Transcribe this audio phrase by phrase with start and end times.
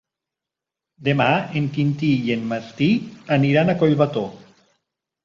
[1.07, 1.27] Demà
[1.61, 2.87] en Quintí i en Martí
[3.37, 4.25] aniran a Collbató.